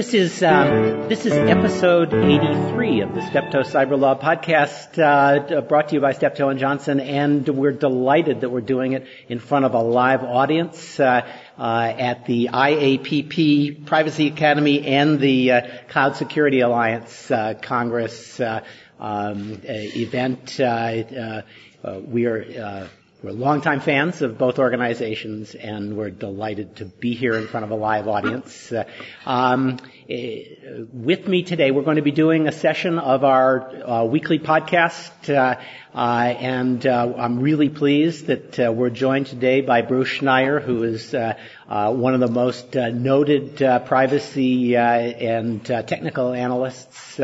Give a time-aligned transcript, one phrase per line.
[0.00, 5.90] this is um, this is episode 83 of the Steptoe Cyber Law podcast, uh, brought
[5.90, 9.66] to you by Steptoe and Johnson, and we're delighted that we're doing it in front
[9.66, 11.62] of a live audience uh, uh,
[11.98, 18.64] at the IAPP Privacy Academy and the uh, Cloud Security Alliance uh, Congress uh,
[18.98, 20.58] um, event.
[22.06, 22.88] we are
[23.22, 27.70] we're longtime fans of both organizations, and we're delighted to be here in front of
[27.70, 28.72] a live audience.
[29.26, 29.78] Uh, um,
[30.08, 34.38] uh, with me today, we're going to be doing a session of our uh, weekly
[34.38, 35.60] podcast, uh,
[35.94, 41.12] uh and uh, I'm really pleased that we're joined today by Bruce Schneier, who is
[41.12, 47.20] one of the most noted privacy and technical analysts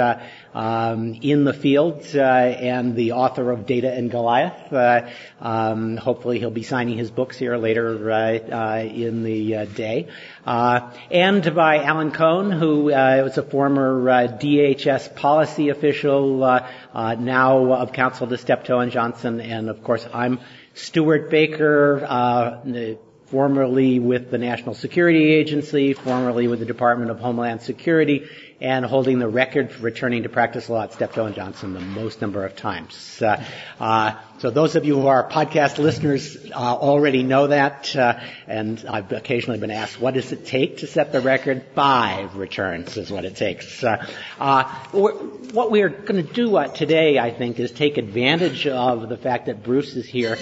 [0.57, 4.73] um, in the field uh, and the author of Data and Goliath.
[4.73, 10.09] Uh, um, hopefully, he'll be signing his books here later uh, in the day.
[10.47, 18.39] and by Alan Cohn, who was a former DHS policy official, now of counsel to
[18.39, 20.41] Steptoe and Johnson, and of course, I'm
[20.73, 22.97] Stewart Baker,
[23.27, 28.27] formerly with the National Security Agency, formerly with the Department of Homeland Security,
[28.61, 32.23] and holding the record for returning to practice law at Steptoe and Johnson the most
[32.23, 33.21] number of times.
[33.21, 33.45] Uh,
[33.79, 38.83] uh, so those of you who are podcast listeners uh, already know that, uh, and
[38.89, 41.65] I've occasionally been asked, what does it take to set the record?
[41.75, 43.85] Five returns is what it takes.
[43.85, 44.07] Uh,
[44.39, 49.19] uh, what we are going to do today, I think, is take advantage of the
[49.19, 50.37] fact that Bruce is here,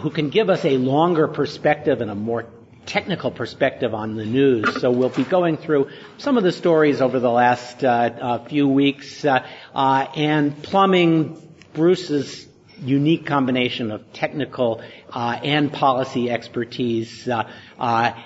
[0.00, 2.46] who can give us a longer perspective and a more
[2.86, 4.80] technical perspective on the news.
[4.80, 8.68] So we'll be going through some of the stories over the last uh, uh, few
[8.68, 11.40] weeks uh, uh and plumbing
[11.74, 12.48] Bruce's
[12.80, 17.44] unique combination of technical uh, and policy expertise, uh,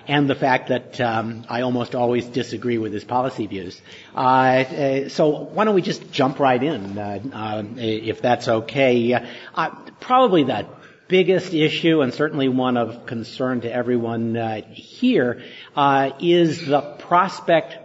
[0.09, 3.81] and the fact that um, I almost always disagree with his policy views.
[4.15, 6.97] so why don't we just jump right in,
[7.77, 9.27] if that's okay?
[10.00, 10.67] probably the
[11.09, 15.43] biggest issue, and certainly one of concern to everyone uh, here,
[15.75, 17.78] uh, is the prospect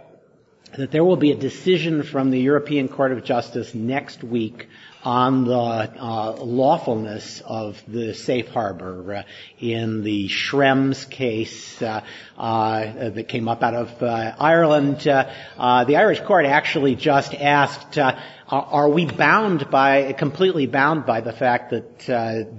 [0.76, 4.68] that there will be a decision from the European Court of Justice next week
[5.04, 9.22] on the uh, lawfulness of the safe harbor uh,
[9.58, 12.02] in the Schrems case uh,
[12.36, 15.06] that came up out of Ireland.
[15.06, 21.32] Uh, the Irish court actually just asked, are we bound by, completely bound by the
[21.32, 21.98] fact that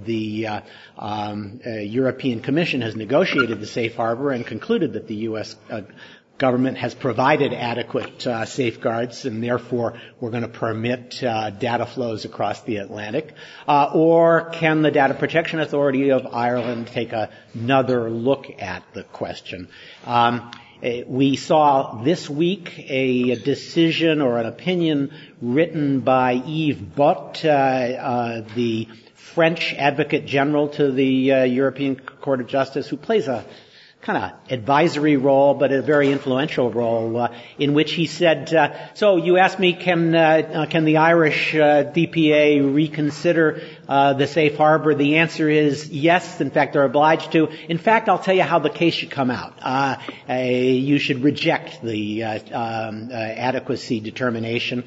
[0.04, 0.48] the
[0.98, 5.56] um, European Commission has negotiated the safe harbor and concluded that the U.S
[6.38, 12.24] government has provided adequate uh, safeguards and therefore we're going to permit uh, data flows
[12.24, 13.34] across the Atlantic?
[13.68, 17.12] Uh, or can the Data Protection Authority of Ireland take
[17.54, 19.68] another look at the question?
[20.04, 20.50] Um,
[20.82, 27.48] eh, we saw this week a, decision or an opinion written by Yves Bot, uh,
[27.48, 33.44] uh, the French Advocate General to the uh, European Court of Justice, who plays a
[34.04, 38.72] kind of advisory role, but a very influential role, uh, in which he said, uh,
[38.94, 44.26] "So you asked me, can uh, uh can the Irish uh, DPA reconsider uh, the
[44.26, 44.94] safe harbor?
[44.94, 46.40] The answer is yes.
[46.40, 47.48] In fact, they're obliged to.
[47.68, 49.54] In fact, I'll tell you how the case should come out.
[49.60, 49.96] Uh,
[50.34, 54.84] you should reject the uh, um, adequacy determination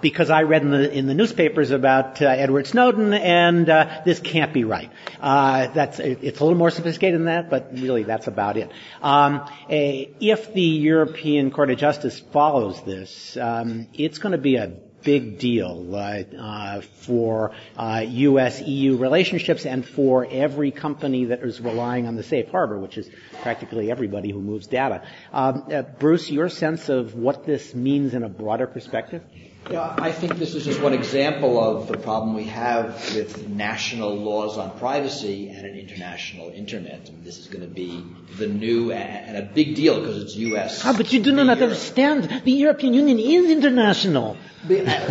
[0.00, 3.66] because I read in the in the newspapers about Edward Snowden, and
[4.04, 4.90] this can't be right.
[5.20, 8.70] that's it's a little more sophisticated than that, but really that's about it.
[9.02, 14.72] Um, if the European Court of Justice follows this, um, it's going to be a
[15.02, 22.06] big deal uh, uh, for uh, U.S.-EU relationships and for every company that is relying
[22.06, 23.10] on the safe harbor, which is
[23.42, 25.02] practically everybody who moves data.
[25.32, 29.22] Um, uh, Bruce, your sense of what this means in a broader perspective?
[29.70, 34.16] Yeah, I think this is just one example of the problem we have with national
[34.16, 37.10] laws on privacy and an international internet.
[37.22, 38.02] This is going to be
[38.38, 40.86] the new and a big deal because it's U.S.
[40.86, 42.42] Ah, but you do not understand.
[42.44, 44.38] The European Union is international.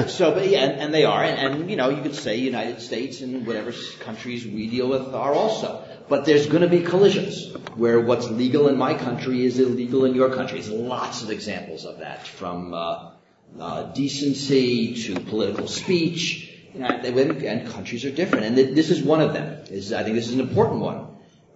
[0.08, 3.46] So, but yeah, and, they are, and, you know, you could say United States and
[3.46, 5.84] whatever countries we deal with are also.
[6.10, 10.16] But there's going to be collisions where what's legal in my country is illegal in
[10.16, 10.62] your country.
[10.62, 13.12] There's lots of examples of that, from uh,
[13.60, 16.54] Uh, decency to political speech.
[16.76, 19.64] And countries are different, and this is one of them.
[19.64, 21.08] I think this is an important one.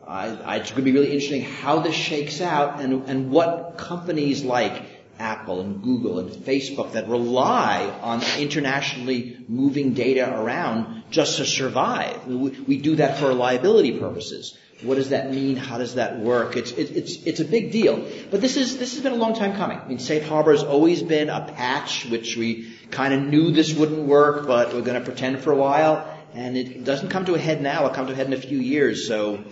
[0.07, 4.81] It's going to be really interesting how this shakes out, and and what companies like
[5.19, 12.25] Apple and Google and Facebook that rely on internationally moving data around just to survive.
[12.25, 14.57] We do that for liability purposes.
[14.83, 15.57] What does that mean?
[15.57, 16.57] How does that work?
[16.57, 18.05] It's, it, it's, it's a big deal.
[18.31, 19.77] But this is, this has been a long time coming.
[19.77, 23.73] I mean, safe harbor has always been a patch, which we kind of knew this
[23.73, 26.07] wouldn't work, but we're going to pretend for a while.
[26.33, 27.85] And it doesn't come to a head now.
[27.85, 29.07] It'll come to a head in a few years.
[29.07, 29.43] So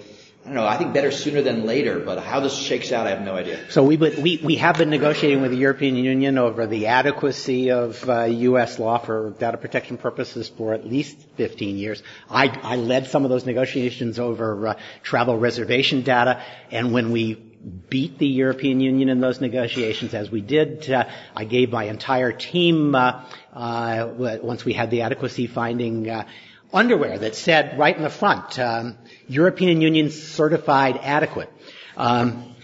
[0.42, 0.66] I don't know.
[0.66, 3.70] I think better sooner than later, but how this shakes out, I have no idea.
[3.72, 8.10] So we we we have been negotiating with the European Union over the adequacy of
[8.10, 8.80] uh, U.S.
[8.80, 12.02] law for data protection purposes for at least 15 years.
[12.30, 16.42] I I led some of those negotiations over uh, travel reservation data,
[16.72, 21.04] and when we beat the European Union in those negotiations, as we did, uh,
[21.36, 24.08] I gave my entire team uh, uh,
[24.42, 26.26] once we had the adequacy finding uh,
[26.74, 28.98] underwear that said right in the front, um,
[29.30, 31.50] European Union certified adequate.
[31.96, 32.56] Um,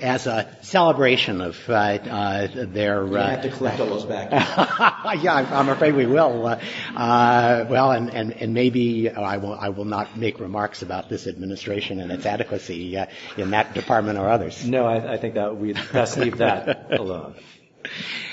[0.00, 3.06] as a celebration of uh, uh, their.
[3.06, 4.30] You have to collect all those back.
[5.22, 6.46] yeah, I'm afraid we will.
[6.46, 6.60] Uh,
[6.96, 11.26] uh, well, and, and, and maybe I will I will not make remarks about this
[11.26, 13.06] administration and its adequacy uh,
[13.36, 14.64] in that department or others.
[14.66, 17.34] No, I, I think that we best leave that alone.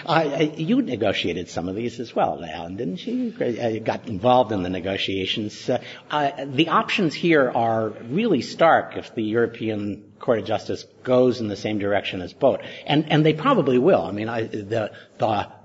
[0.06, 3.34] Uh, you negotiated some of these as well, Alan, didn't you?
[3.40, 5.69] Uh, got involved in the negotiations.
[5.69, 11.40] Uh, uh, the options here are really stark if the European Court of Justice goes
[11.42, 14.02] in the same direction as Bot, and they probably will.
[14.02, 14.92] I mean, the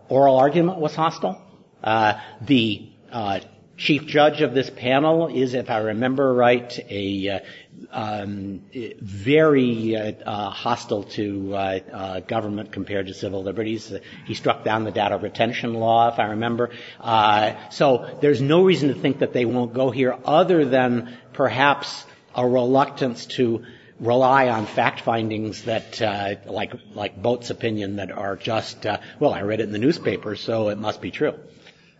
[0.08, 1.42] oral argument was hostile.
[1.82, 3.40] Uh, the uh,
[3.76, 7.40] chief judge of this panel is, if I remember right, a uh,
[7.92, 13.92] um, very uh, uh, hostile to uh, uh government compared to civil liberties.
[14.26, 16.70] he struck down the data retention law, if I remember.
[17.00, 22.04] Uh, so there's no reason to think that they won't go here, other than perhaps
[22.34, 23.64] a reluctance to
[24.00, 26.00] rely on fact findings that,
[26.46, 28.86] like like Bot's opinion, that are just
[29.20, 31.34] well, I read it in the newspaper, so it must be true.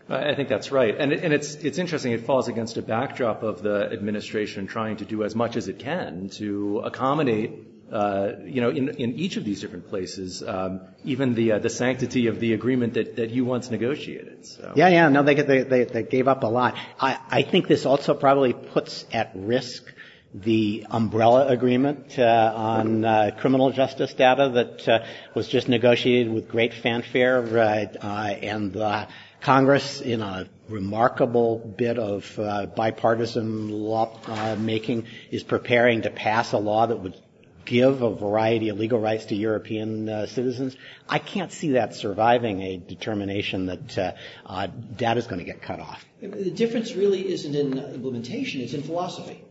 [0.09, 0.95] I think that's right.
[0.97, 2.13] And, it's, interesting.
[2.13, 5.79] It falls against a backdrop of the administration trying to do as much as it
[5.79, 11.53] can to accommodate uh, you know, in, each of these different places, um, even the
[11.53, 14.45] uh, the sanctity of the agreement that, you once negotiated.
[14.75, 16.75] Yeah, yeah, no, they, gave up a lot.
[16.99, 19.85] I think this also probably puts at risk
[20.33, 27.39] the umbrella agreement uh, on criminal justice data that was just negotiated with great fanfare,
[28.01, 28.75] and
[29.47, 36.51] Congress, in a remarkable bit of uh, bipartisan law uh, making, is preparing to pass
[36.51, 37.15] a law that would
[37.63, 40.75] give a variety of legal rights to European uh, citizens.
[41.07, 44.11] I can't see that surviving a determination that uh,
[44.45, 46.05] uh, data is going to get cut off.
[46.19, 49.45] The difference really isn't in implementation; it's in philosophy.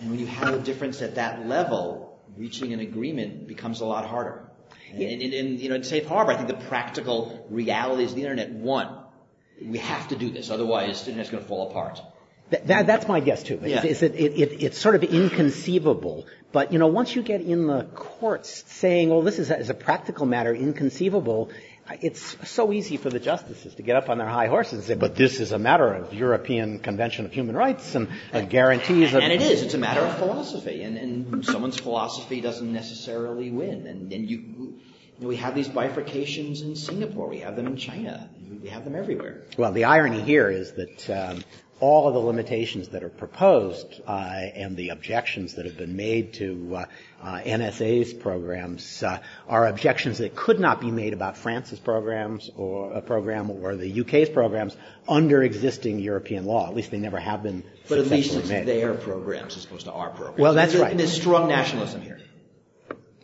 [0.00, 4.06] And when you have a difference at that level, reaching an agreement becomes a lot
[4.06, 4.48] harder.
[4.92, 8.22] And, and, and you know, in safe harbor, I think the practical realities of the
[8.22, 9.00] internet, one,
[9.62, 12.00] we have to do this, otherwise the internet's going to fall apart.
[12.50, 13.58] That, that, that's my guess too.
[13.62, 13.84] Yeah.
[13.84, 16.26] Is, it, it, it's sort of inconceivable.
[16.52, 19.70] But you know, once you get in the courts saying, "Well, this is a, as
[19.70, 21.50] a practical matter inconceivable,"
[22.00, 24.94] it's so easy for the justices to get up on their high horses and say,
[24.94, 29.24] "But this is a matter of European Convention of Human Rights and uh, guarantees." And,
[29.24, 29.62] and, it is.
[29.62, 33.86] It's a matter of philosophy, and, and someone's philosophy doesn't necessarily win.
[33.86, 34.80] And, and you,
[35.20, 37.28] we have these bifurcations in Singapore.
[37.28, 38.28] We have them in China.
[38.62, 39.42] We have them everywhere.
[39.56, 41.44] Well, the irony here is that um,
[41.80, 46.32] all of the limitations that are proposed uh, and the objections that have been made
[46.34, 46.84] to uh,
[47.22, 49.18] uh, NSA's programs uh,
[49.48, 54.00] are objections that could not be made about France's programs or a program or the
[54.00, 54.76] UK's programs
[55.08, 56.68] under existing European law.
[56.68, 57.64] At least they never have been.
[57.88, 58.66] But at least it's made.
[58.66, 60.38] their programs as opposed to our programs.
[60.38, 60.90] Well, that's right.
[60.90, 62.20] And there's strong nationalism here.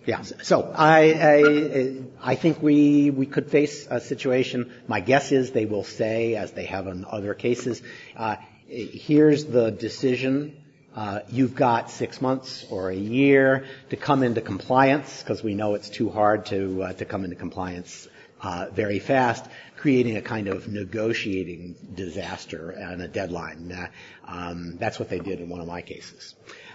[0.07, 0.23] Yeah.
[0.23, 4.73] So I, I, I think we, we could face a situation.
[4.88, 7.83] My guess is they will say, as they have in other cases,
[8.16, 10.57] uh, here's the decision.
[10.95, 15.75] Uh, you've got six months or a year to come into compliance because we know
[15.75, 18.09] it's too hard to uh, to come into compliance
[18.42, 19.45] uh, very fast,
[19.76, 23.71] creating a kind of negotiating disaster and a deadline.
[23.71, 23.87] Uh,
[24.26, 26.35] um, that's what they did in one of my cases.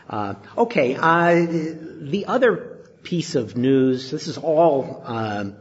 [0.10, 2.75] Uh, okay, the other
[3.06, 4.12] piece of news.
[4.12, 5.56] This is all, um,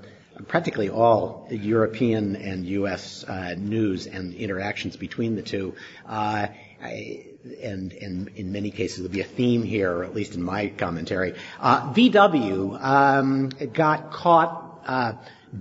[0.48, 3.22] practically all European and U.S.
[3.22, 5.74] Uh, news and interactions between the two.
[6.08, 6.48] Uh,
[6.82, 7.26] I,
[7.62, 10.68] and, and, in many cases there'll be a theme here, or at least in my
[10.68, 11.34] commentary.
[11.60, 15.12] Uh, VW um, got caught uh,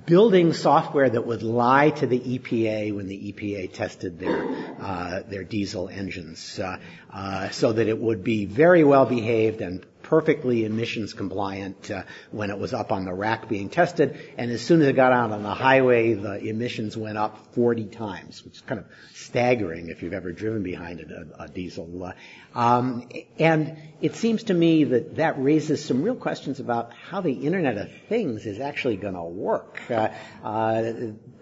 [0.06, 4.48] building software that would lie to the EPA when the EPA tested their
[4.82, 6.78] uh, their diesel engines, uh,
[7.14, 12.50] uh, so that it would be very well behaved and perfectly emissions compliant uh, when
[12.50, 15.32] it was up on the rack being tested, and as soon as it got out
[15.32, 20.04] on the highway, the emissions went up 40 times, which is kind of staggering if
[20.04, 22.04] you've ever driven behind a, a diesel.
[22.04, 22.14] Uh,
[22.54, 27.32] um, and it seems to me that that raises some real questions about how the
[27.32, 29.82] Internet of Things is actually going to work.
[29.90, 30.10] Uh,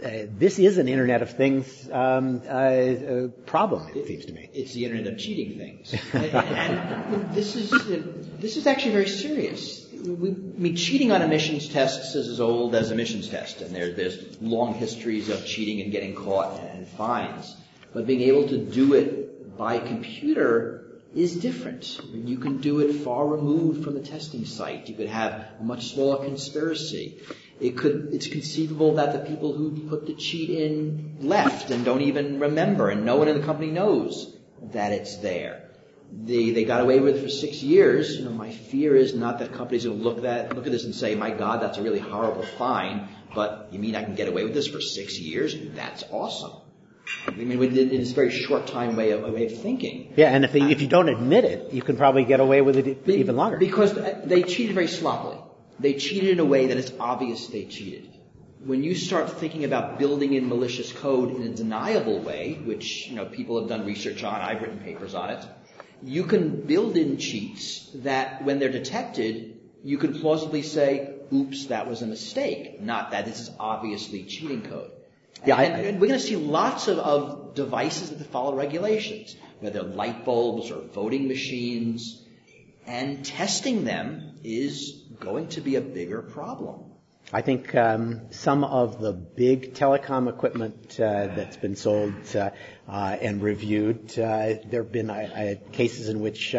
[0.03, 4.49] uh, this is an Internet of Things um, uh, problem, it, it, seems to me.
[4.53, 7.69] It's the Internet of cheating things, and, and, this is
[8.39, 9.87] this is actually very serious.
[9.93, 13.93] We, I mean, cheating on emissions tests is as old as emissions tests, and there,
[13.93, 17.55] there's long histories of cheating and getting caught and fines.
[17.93, 20.81] But being able to do it by computer
[21.13, 21.99] is different.
[22.13, 24.87] You can do it far removed from the testing site.
[24.87, 27.19] You could have a much smaller conspiracy.
[27.61, 32.01] It could, it's conceivable that the people who put the cheat in left and don't
[32.01, 34.35] even remember and no one in the company knows
[34.73, 35.69] that it's there.
[36.11, 38.17] They, they got away with it for six years.
[38.17, 40.95] You know, my fear is not that companies will look at, look at this and
[40.95, 44.43] say, my God, that's a really horrible fine, but you mean I can get away
[44.43, 45.55] with this for six years?
[45.75, 46.53] That's awesome.
[47.27, 50.13] I mean, in this very short time way of, way of thinking.
[50.15, 52.77] Yeah, and if, they, if you don't admit it, you can probably get away with
[52.77, 53.57] it even longer.
[53.57, 53.93] Because
[54.25, 55.37] they cheated very sloppily.
[55.81, 58.07] They cheated in a way that it's obvious they cheated.
[58.63, 63.15] When you start thinking about building in malicious code in a deniable way, which you
[63.15, 65.43] know people have done research on, I've written papers on it,
[66.03, 71.87] you can build in cheats that when they're detected, you can plausibly say, oops, that
[71.87, 74.91] was a mistake, not that this is obviously cheating code.
[75.45, 79.81] Yeah, and, and we're going to see lots of, of devices that follow regulations, whether
[79.81, 82.21] light bulbs or voting machines,
[82.85, 86.91] and testing them is going to be a bigger problem.
[87.31, 92.49] I think um, some of the big telecom equipment uh, that's been sold uh,
[92.89, 96.55] uh, and reviewed, uh, there have been uh, uh, cases in which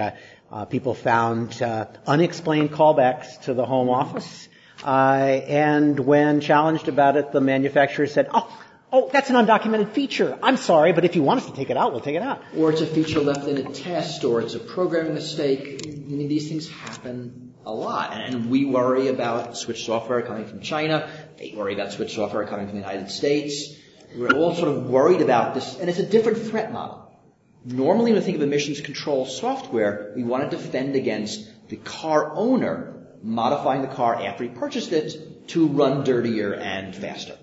[0.71, 1.61] people found
[2.07, 4.49] unexplained callbacks to the home office,
[4.83, 8.49] and when challenged about it, the manufacturer said, "Oh,
[8.95, 10.38] Oh, that's an undocumented feature.
[10.42, 12.42] I'm sorry, but if you want us to take it out, we'll take it out.
[12.54, 15.81] Or it's a feature left in a test, or it's a programming mistake.
[15.87, 18.12] I mean, these things happen a lot.
[18.12, 21.11] And we worry about switch software coming from China.
[21.38, 23.75] They worry about switch software coming from the United States.
[24.14, 27.11] We're all sort of worried about this, and it's a different threat model.
[27.64, 32.33] Normally, when we think of emissions control software, we want to defend against the car
[32.35, 37.38] owner modifying the car after he purchased it to run dirtier and faster.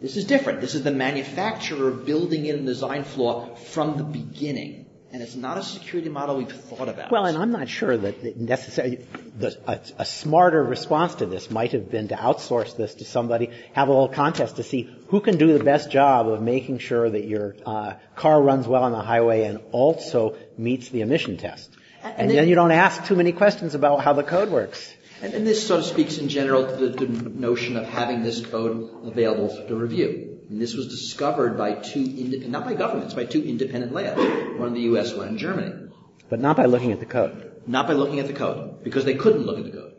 [0.00, 0.60] This is different.
[0.60, 4.83] This is the manufacturer building in a design flaw from the beginning.
[5.14, 7.12] And it's not a security model we've thought about.
[7.12, 9.06] Well, and I'm not sure that necessarily
[9.38, 13.50] the, a, a, smarter response to this might have been to outsource this to somebody,
[13.74, 17.08] have a little contest to see who can do the best job of making sure
[17.08, 21.70] that your uh, car runs well on the highway and also meets the emission test.
[22.02, 24.93] And, and then, then you don't ask too many questions about how the code works.
[25.24, 28.44] And, and this sort of speaks in general to the, the notion of having this
[28.44, 30.38] code available to review.
[30.50, 34.20] And this was discovered by two independent, not by governments, by two independent labs,
[34.58, 35.90] one in the U.S., one in Germany.
[36.28, 37.52] But not by looking at the code.
[37.66, 39.94] Not by looking at the code, because they couldn't look at the code.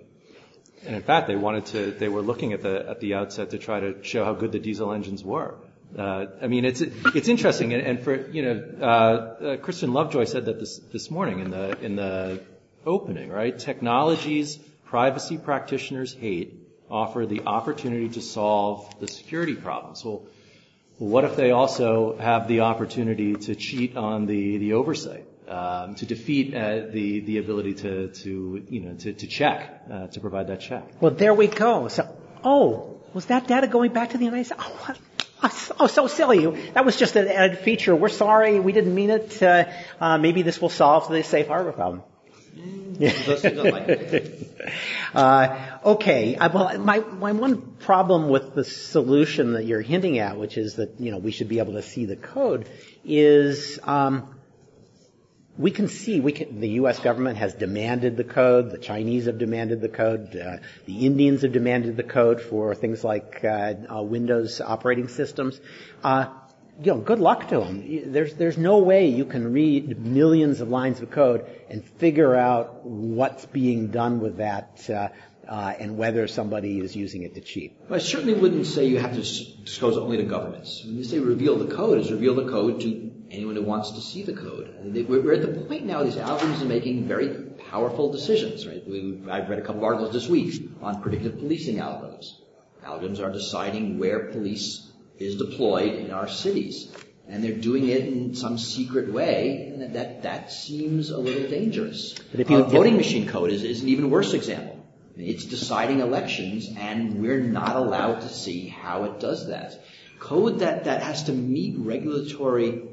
[0.86, 3.58] And in fact, they wanted to, they were looking at the, at the outset to
[3.58, 5.56] try to show how good the diesel engines were.
[5.98, 10.26] Uh, I mean, it's it's interesting, and, and for you know, uh, uh, Kristin Lovejoy
[10.26, 12.42] said that this this morning in the in the
[12.86, 13.58] opening, right?
[13.58, 14.60] Technologies
[14.96, 16.54] privacy practitioners hate
[16.90, 20.06] offer the opportunity to solve the security problems.
[20.06, 20.26] Well,
[21.00, 26.06] what if they also have the opportunity to cheat on the, the oversight, um, to
[26.06, 30.48] defeat uh, the, the ability to, to, you know, to, to check, uh, to provide
[30.48, 30.86] that check?
[31.02, 31.90] Well, there we go.
[31.90, 32.08] So,
[32.46, 34.62] oh, was that data going back to the United States?
[34.64, 34.98] Oh, what?
[35.78, 36.46] Oh, so silly.
[36.72, 37.94] That was just an added feature.
[37.94, 38.62] We're sorry.
[38.62, 39.44] We didn't mean it.
[39.44, 39.66] Uh,
[40.00, 42.04] uh, maybe this will solve the safe harbor problem.
[45.16, 46.36] uh, okay.
[46.36, 50.76] I, well, my, my one problem with the solution that you're hinting at, which is
[50.76, 52.70] that you know we should be able to see the code,
[53.04, 54.36] is um,
[55.58, 57.00] we can see we can, the U.S.
[57.00, 58.72] government has demanded the code.
[58.72, 60.36] The Chinese have demanded the code.
[60.36, 65.60] Uh, the Indians have demanded the code for things like uh, uh Windows operating systems.
[66.82, 68.12] You know, good luck to them.
[68.12, 72.86] There's, there's no way you can read millions of lines of code and figure out
[72.86, 75.08] what's being done with that uh,
[75.48, 77.78] uh, and whether somebody is using it to cheat.
[77.88, 80.84] Well, I certainly wouldn't say you have to disclose it only to governments.
[80.84, 84.02] When you say reveal the code, is reveal the code to anyone who wants to
[84.02, 84.76] see the code.
[85.08, 87.30] we're, at the point now these algorithms are making very
[87.70, 88.68] powerful decisions.
[88.68, 88.84] Right?
[89.30, 92.34] I've read a couple of articles this week on predictive policing algorithms.
[92.84, 96.92] Algorithms are deciding where police is deployed in our cities.
[97.28, 102.14] and they're doing it in some secret way, and that that seems a little dangerous.
[102.32, 104.86] But if you, uh, voting machine code is, is an even worse example.
[105.18, 109.82] It's deciding elections, and we're not allowed to see how it does that.
[110.20, 112.84] Code that, that has to meet regulatory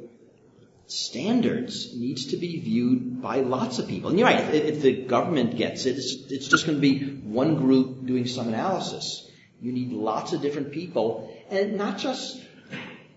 [0.86, 4.10] standards needs to be viewed by lots of people.
[4.10, 7.00] And you're right, if, if the government gets it, it's, it's just going to be
[7.00, 9.28] one group doing some analysis.
[9.60, 12.40] You need lots of different people, and not just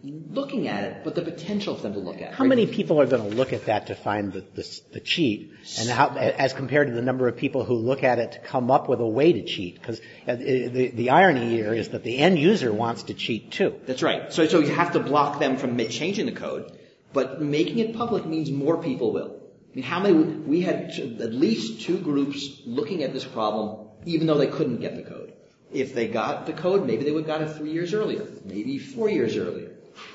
[0.04, 2.34] looking at it, but the potential for them to look at it.
[2.34, 6.10] How many people are going to look at that to find the, cheat, and how,
[6.10, 9.00] as compared to the number of people who look at it to come up with
[9.00, 9.76] a way to cheat?
[9.76, 13.76] Because uh, the, the irony here is that the end user wants to cheat too.
[13.88, 14.32] That's right.
[14.32, 16.78] So, so you have to block them from changing the code,
[17.14, 19.42] but making it public means more people will.
[19.72, 20.14] I mean, how many?
[20.14, 24.96] We had at least two groups looking at this problem, even though they couldn't get
[24.96, 25.34] the code.
[25.76, 28.78] If they got the code, maybe they would have got it three years earlier, maybe
[28.78, 29.72] four years earlier.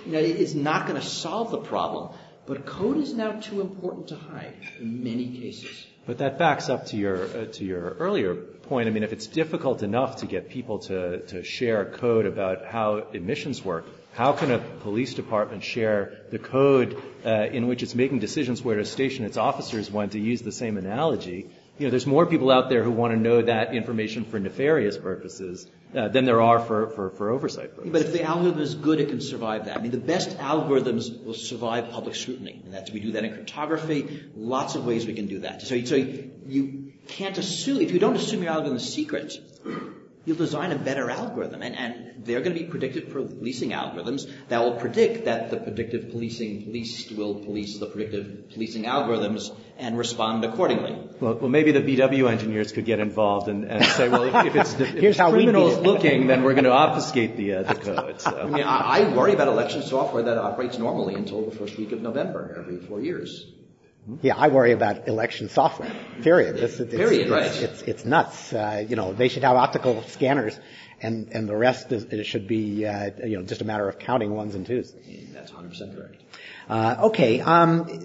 [0.06, 2.14] You know, it's not going to solve the problem,
[2.46, 5.86] but code is now too important to hide in many cases.
[6.06, 8.88] But that backs up to your uh, to your earlier point.
[8.88, 12.96] I mean, if it's difficult enough to get people to to share code about how
[13.12, 18.18] admissions work, how can a police department share the code uh, in which it's making
[18.18, 21.50] decisions where to station its officers when to use the same analogy?
[21.80, 24.98] You know, there's more people out there who want to know that information for nefarious
[24.98, 27.90] purposes uh, than there are for, oversight purposes.
[27.90, 29.78] But if the algorithm is good, it can survive that.
[29.78, 33.32] I mean, the best algorithms will survive public scrutiny, and that's we do that in
[33.32, 34.24] cryptography.
[34.36, 35.62] Lots of ways we can do that.
[35.62, 39.32] So you can't assume if you don't assume your algorithm is secret,
[40.24, 41.62] you'll design a better algorithm.
[41.62, 46.10] And, and they're going to be predictive policing algorithms that will predict that the predictive
[46.10, 50.98] policing police will police the predictive policing algorithms and respond accordingly.
[51.20, 54.56] Well, well maybe the VW engineers could get involved and, and say, well, if, if
[54.56, 58.20] it's if Here's how criminals looking, then we're going to obfuscate the, uh, the code.
[58.20, 58.38] So.
[58.38, 61.92] I mean, I, I worry about election software that operates normally until the first week
[61.92, 63.46] of November every four years.
[64.22, 65.92] Yeah, I worry about election software.
[66.22, 66.56] Period.
[66.56, 67.22] It's, it's, Period.
[67.22, 67.62] It's, right.
[67.62, 68.52] It's, it's nuts.
[68.52, 70.58] Uh, you know, they should have optical scanners,
[71.02, 73.98] and and the rest is, it should be uh, you know just a matter of
[73.98, 74.92] counting ones and twos.
[75.32, 76.22] That's 100 percent correct.
[76.68, 77.40] Uh, okay.
[77.40, 78.02] Um,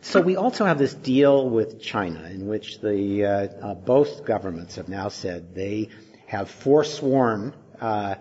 [0.00, 4.76] so we also have this deal with China, in which the uh, uh, both governments
[4.76, 5.88] have now said they
[6.26, 8.16] have forsworn uh,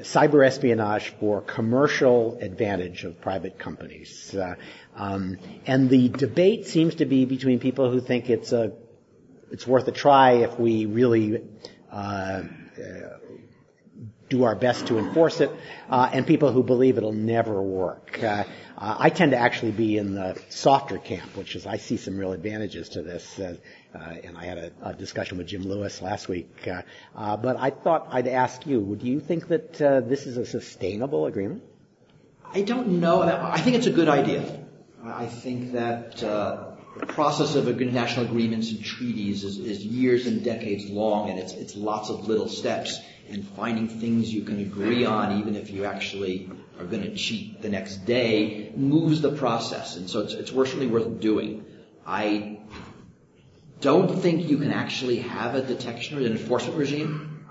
[0.00, 4.34] cyber espionage for commercial advantage of private companies.
[4.34, 4.54] Uh,
[4.96, 8.72] um, and the debate seems to be between people who think it's a
[9.50, 11.42] it's worth a try if we really
[11.92, 12.42] uh,
[14.28, 15.50] do our best to enforce it,
[15.90, 18.22] uh, and people who believe it'll never work.
[18.22, 18.44] Uh,
[18.76, 22.16] uh, I tend to actually be in the softer camp, which is I see some
[22.16, 23.38] real advantages to this.
[23.38, 23.56] Uh,
[23.94, 26.68] uh, and I had a, a, discussion with Jim Lewis last week.
[27.14, 31.26] Uh, but I thought I'd ask you: Do you think that this is a sustainable
[31.26, 31.62] agreement?
[32.52, 33.22] I don't know.
[33.22, 34.60] I think it's a good idea.
[35.04, 36.22] I think that
[36.98, 41.52] the process of international agreements and treaties is, is, years and decades long, and it's,
[41.52, 43.00] it's lots of little steps.
[43.30, 47.62] And finding things you can agree on, even if you actually are going to cheat
[47.62, 49.96] the next day, moves the process.
[49.96, 51.64] And so it's, it's certainly worth doing.
[52.06, 52.58] I
[53.80, 57.46] don't think you can actually have a detection or an enforcement regime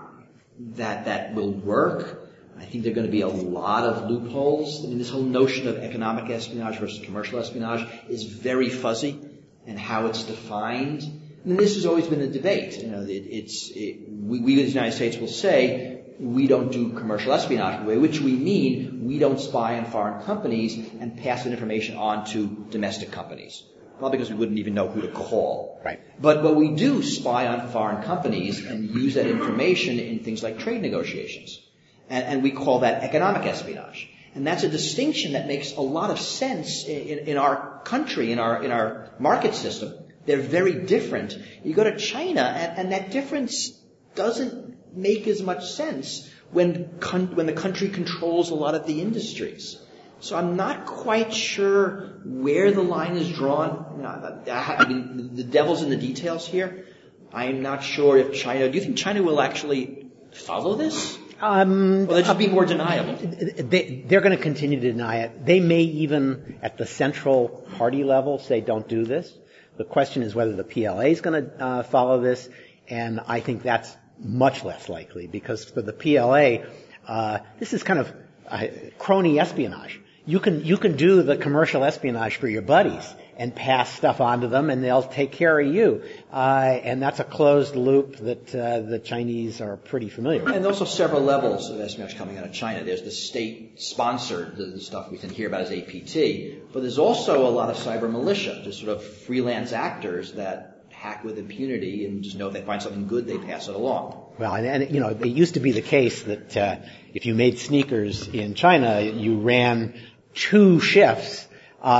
[0.76, 2.20] that that will work.
[2.58, 4.84] I think there are going to be a lot of loopholes.
[4.84, 9.20] I mean, this whole notion of economic espionage versus commercial espionage is very fuzzy
[9.66, 11.02] and how it's defined.
[11.44, 12.78] This has always been a debate.
[12.82, 16.72] You know, it, it's, it, we, we in the United States will say we don't
[16.72, 21.44] do commercial espionage, by which we mean we don't spy on foreign companies and pass
[21.44, 23.62] that information on to domestic companies.
[23.98, 25.80] Probably because we wouldn't even know who to call.
[25.84, 26.00] Right.
[26.20, 30.58] But, but we do spy on foreign companies and use that information in things like
[30.58, 31.60] trade negotiations.
[32.08, 34.08] And, and we call that economic espionage.
[34.34, 38.40] And that's a distinction that makes a lot of sense in, in, our country, in
[38.40, 39.94] our, in our market system.
[40.26, 41.38] They're very different.
[41.62, 43.70] You go to China and, and that difference
[44.14, 49.00] doesn't make as much sense when, con- when the country controls a lot of the
[49.00, 49.78] industries.
[50.20, 54.02] So I'm not quite sure where the line is drawn.
[54.50, 56.86] I mean, the devil's in the details here.
[57.32, 61.18] I'm not sure if China, do you think China will actually follow this?
[61.40, 63.16] Um, well, should be more deniable.
[63.16, 65.44] They, they're going to continue to deny it.
[65.44, 69.36] They may even, at the central party level, say don't do this.
[69.76, 72.48] The question is whether the PLA is going to uh, follow this,
[72.88, 76.64] and I think that's much less likely because for the PLA,
[77.06, 78.12] uh, this is kind of
[78.48, 78.66] uh,
[78.98, 80.00] crony espionage.
[80.26, 84.42] You can you can do the commercial espionage for your buddies, and pass stuff on
[84.42, 86.02] to them, and they'll take care of you.
[86.32, 90.54] Uh, and that's a closed loop that uh, the Chinese are pretty familiar with.
[90.54, 92.84] And there's also several levels of espionage coming out of China.
[92.84, 97.46] There's the state-sponsored, the, the stuff we can hear about as APT, but there's also
[97.46, 102.22] a lot of cyber militia, just sort of freelance actors that hack with impunity and
[102.22, 104.32] just know if they find something good, they pass it along.
[104.38, 106.76] Well, and, and you know, it used to be the case that uh,
[107.12, 109.94] if you made sneakers in China, you ran
[110.34, 111.46] two shifts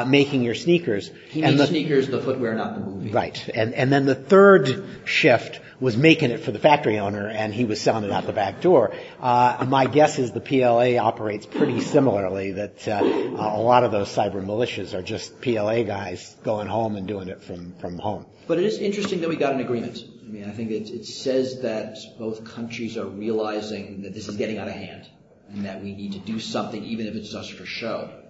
[0.07, 1.11] making your sneakers.
[1.29, 3.11] He and the, sneakers, the footwear, not the movie.
[3.11, 7.53] Right, and and then the third shift was making it for the factory owner, and
[7.53, 8.95] he was selling it out the back door.
[9.21, 12.53] Uh, my guess is the PLA operates pretty similarly.
[12.53, 17.07] That uh, a lot of those cyber militias are just PLA guys going home and
[17.07, 18.27] doing it from from home.
[18.47, 20.03] But it is interesting that we got an agreement.
[20.23, 24.37] I mean, I think it, it says that both countries are realizing that this is
[24.37, 25.09] getting out of hand,
[25.51, 28.24] and that we need to do something, even if it's just for show.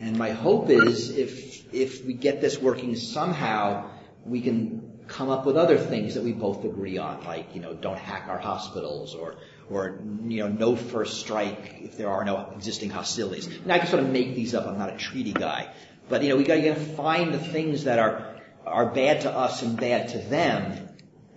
[0.00, 3.90] And my hope is if, if we get this working somehow,
[4.24, 7.74] we can come up with other things that we both agree on, like, you know,
[7.74, 9.36] don't hack our hospitals or,
[9.70, 13.46] or, you know, no first strike if there are no existing hostilities.
[13.46, 14.66] And I can sort of make these up.
[14.66, 15.72] I'm not a treaty guy.
[16.08, 19.78] But, you know, we gotta find the things that are, are bad to us and
[19.78, 20.88] bad to them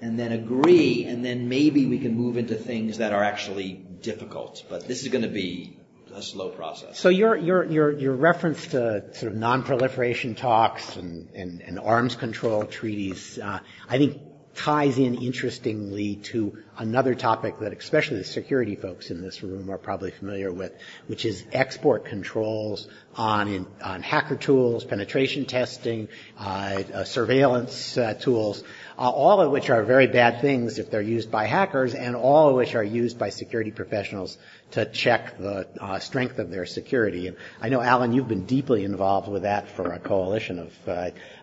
[0.01, 4.63] and then agree and then maybe we can move into things that are actually difficult.
[4.69, 5.77] But this is to be
[6.13, 6.99] a slow process.
[6.99, 12.15] So your your your your reference to sort of non-proliferation talks and and, and arms
[12.15, 14.21] control treaties, uh, I think
[14.55, 19.77] ties in interestingly to another topic that especially the security folks in this room are
[19.77, 20.73] probably familiar with,
[21.07, 28.63] which is export controls on on hacker tools, penetration testing, uh, uh, surveillance uh, tools,
[28.97, 32.49] uh, all of which are very bad things if they're used by hackers, and all
[32.49, 34.37] of which are used by security professionals
[34.71, 37.27] to check the uh, strength of their security.
[37.27, 40.89] And I know, Alan, you've been deeply involved with that for a coalition of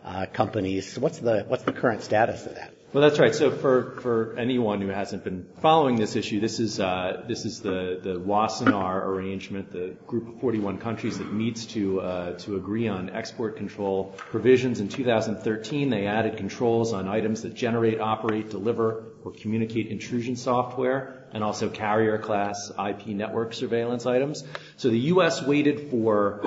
[0.05, 0.99] uh, companies.
[0.99, 2.77] What's the what's the current status of that?
[2.90, 3.35] Well, that's right.
[3.35, 8.22] So for, anyone who hasn't been following this issue, this is uh, this is the
[8.27, 13.57] Wassenaar arrangement, the group of 41 countries that meets to uh, to agree on export
[13.57, 14.81] control provisions.
[14.81, 21.17] In 2013, they added controls on items that generate, operate, deliver, or communicate intrusion software
[21.32, 24.44] and also carrier class IP network surveillance items.
[24.76, 25.42] So the U.S.
[25.42, 26.40] waited for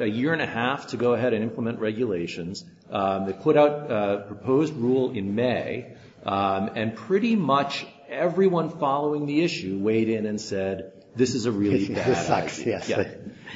[0.00, 2.64] a year and a half to go ahead and implement regulations.
[2.90, 9.26] Um, they put out a proposed rule in May, um, and pretty much everyone following
[9.26, 12.64] the issue weighed in and said, this is a really bad this sucks.
[12.64, 12.90] Yes.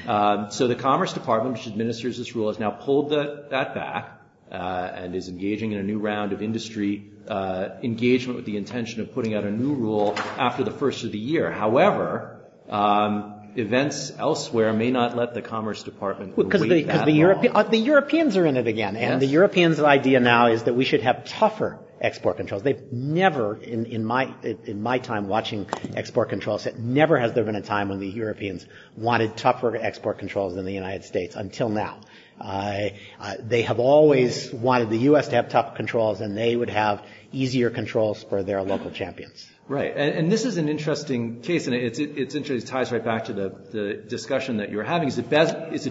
[0.06, 4.20] Um, so the Commerce Department, which administers this rule, has now pulled the, that back
[4.50, 9.00] uh, and is engaging in a new round of industry uh, engagement with the intention
[9.00, 11.50] of putting out a new rule after the first of the year.
[11.50, 17.44] However, um, events elsewhere may not let the Commerce Department because the, that the, Europe,
[17.54, 20.84] uh, the Europeans are in it again, and the Europeans' idea now is that we
[20.84, 22.62] should have tougher export controls.
[22.62, 27.56] They've never, in, in my in my time watching export controls, never has there been
[27.56, 32.00] a time when the Europeans wanted tougher export controls than the United States until now.
[32.40, 35.28] They have always wanted the U.S.
[35.28, 39.48] to have tough controls, and they would have easier controls for their local champions.
[39.68, 42.66] Right, and, this is an interesting case, and it's it, it's interesting.
[42.66, 45.08] It ties right back to the, discussion that you were having.
[45.08, 45.30] Is it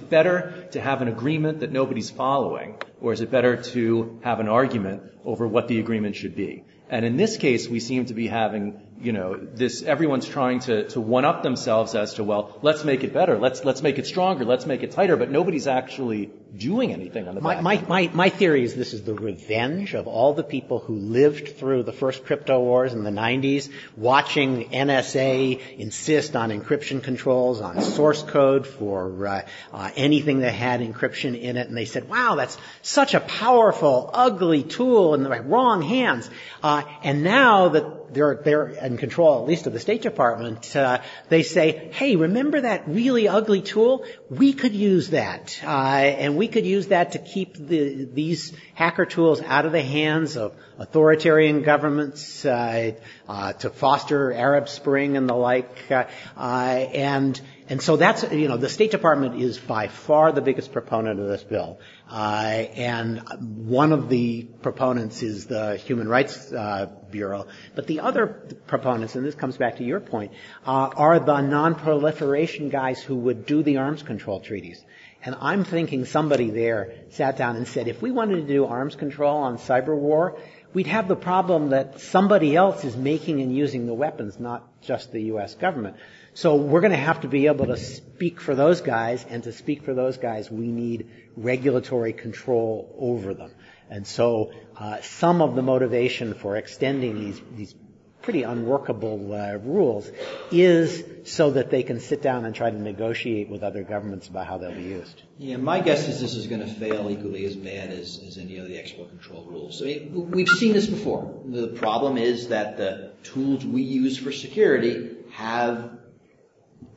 [0.09, 4.49] better to have an agreement that nobody's following, or is it better to have an
[4.49, 6.65] argument over what the agreement should be?
[6.89, 10.87] And in this case, we seem to be having, you know, this, everyone's trying to,
[10.89, 14.05] to one up themselves as to, well, let's make it better, let's, let's make it
[14.05, 17.63] stronger, let's make it tighter, but nobody's actually doing anything on the my, back.
[17.63, 21.57] My, my, my theory is this is the revenge of all the people who lived
[21.57, 27.81] through the first crypto wars in the 90s, watching NSA insist on encryption controls, on
[27.81, 29.41] source code for uh,
[29.73, 34.09] uh, anything that had encryption in it, and they said, wow, that's such a powerful,
[34.13, 36.29] ugly tool in the wrong hands.
[36.61, 41.01] Uh, and now that they're, they're in control, at least of the State Department, uh,
[41.29, 44.05] they say, hey, remember that really ugly tool?
[44.29, 45.59] We could use that.
[45.63, 49.81] Uh, and we could use that to keep the, these hacker tools out of the
[49.81, 52.93] hands of authoritarian governments, uh,
[53.27, 55.91] uh, to foster Arab Spring and the like.
[55.91, 56.05] Uh,
[56.39, 57.39] and
[57.71, 61.27] and so that's, you know, the State Department is by far the biggest proponent of
[61.29, 61.79] this bill.
[62.05, 63.21] Uh, and
[63.65, 67.47] one of the proponents is the Human Rights uh, Bureau.
[67.73, 68.27] But the other
[68.67, 70.33] proponents, and this comes back to your point,
[70.65, 74.83] uh, are the non-proliferation guys who would do the arms control treaties.
[75.23, 78.97] And I'm thinking somebody there sat down and said, if we wanted to do arms
[78.97, 80.37] control on cyber war,
[80.73, 85.13] we'd have the problem that somebody else is making and using the weapons, not just
[85.13, 85.55] the U.S.
[85.55, 85.95] government.
[86.33, 89.51] So we're going to have to be able to speak for those guys, and to
[89.51, 93.51] speak for those guys, we need regulatory control over them.
[93.89, 97.75] And so uh, some of the motivation for extending these, these
[98.21, 100.09] pretty unworkable uh, rules
[100.51, 104.47] is so that they can sit down and try to negotiate with other governments about
[104.47, 105.21] how they'll be used.
[105.37, 108.57] Yeah, my guess is this is going to fail equally as bad as, as any
[108.57, 109.81] of the export control rules.
[109.81, 111.41] We've seen this before.
[111.45, 116.00] The problem is that the tools we use for security have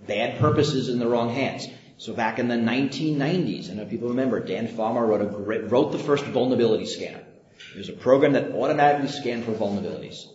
[0.06, 1.66] bad purposes in the wrong hands.
[1.96, 5.26] So back in the 1990s, I know people remember, Dan Farmer wrote, a
[5.68, 7.22] wrote the first vulnerability scanner.
[7.74, 10.26] It was a program that automatically scanned for vulnerabilities.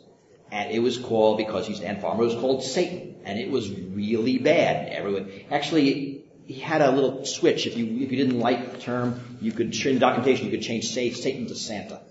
[0.52, 3.18] And it was called, because he's Dan Farmer, it was called Satan.
[3.26, 4.90] And it was really bad.
[4.90, 7.68] Everyone, actually, he had a little switch.
[7.68, 10.64] If you, if you didn't like the term, you could, in the documentation, you could
[10.64, 12.02] change Satan to Santa.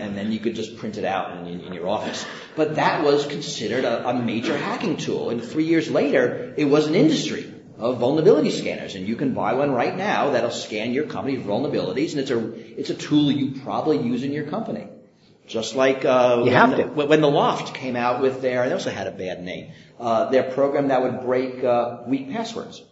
[0.00, 2.24] And then you could just print it out in, in your office.
[2.56, 5.30] But that was considered a, a major hacking tool.
[5.30, 9.54] And three years later, it was an industry of vulnerability scanners, and you can buy
[9.54, 13.60] one right now that'll scan your company's vulnerabilities, and it's a it's a tool you
[13.62, 14.86] probably use in your company.
[15.46, 16.88] Just like uh, you have the, to.
[16.88, 20.44] when the L0pht came out with their, they also had a bad name, uh, their
[20.44, 22.82] program that would break uh, weak passwords.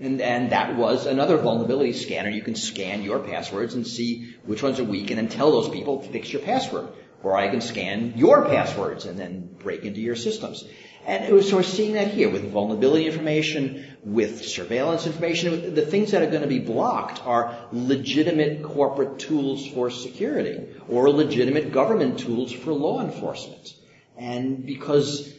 [0.00, 2.30] And, and that was another vulnerability scanner.
[2.30, 5.68] You can scan your passwords and see which ones are weak and then tell those
[5.68, 6.88] people to fix your password.
[7.22, 10.64] Or I can scan your passwords and then break into your systems.
[11.06, 15.74] And it was, so we're seeing that here with vulnerability information, with surveillance information.
[15.74, 21.10] The things that are going to be blocked are legitimate corporate tools for security or
[21.10, 23.74] legitimate government tools for law enforcement.
[24.16, 25.34] And because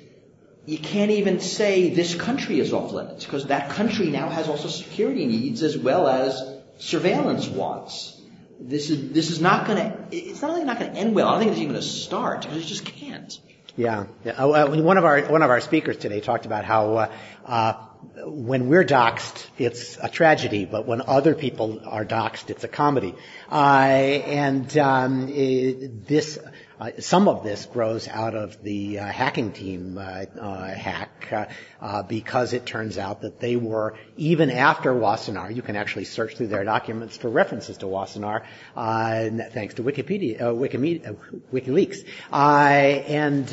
[0.72, 4.70] you can't even say this country is off limits because that country now has also
[4.70, 6.42] security needs as well as
[6.78, 8.18] surveillance wants.
[8.58, 10.08] This is this is not going to.
[10.12, 11.28] It's not only not going to end well.
[11.28, 13.38] I don't think it's even going to start because it just can't.
[13.76, 14.06] Yeah.
[14.24, 14.32] yeah.
[14.32, 17.12] Uh, one of our one of our speakers today talked about how uh,
[17.46, 17.74] uh,
[18.24, 23.14] when we're doxxed, it's a tragedy, but when other people are doxxed, it's a comedy.
[23.52, 26.40] Uh, and um, it, this
[27.00, 31.46] some of this grows out of the uh, hacking team uh, uh hack uh,
[31.80, 35.56] uh, because it turns out that they were even after Wassenaar.
[35.56, 38.44] You can actually search through their documents for references to Wassenaar,
[38.76, 41.16] thanks to Wikipedia, Wikimedia,
[41.54, 43.48] WikiLeaks, and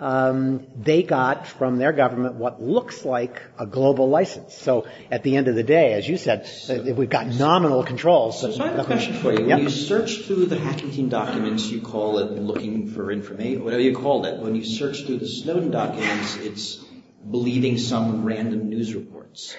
[0.00, 4.54] um, they got from their government what looks like a global license.
[4.54, 6.48] So at the end of the day, as you said,
[6.96, 8.40] we've got nominal controls.
[8.40, 9.44] So, so I have a question for you.
[9.44, 13.82] When you search through the hacking team documents, you call it looking for information, whatever
[13.82, 14.40] you call it.
[14.40, 16.82] When you search through the Snowden documents, it's
[17.30, 18.94] believing some random news
[19.30, 19.56] reports.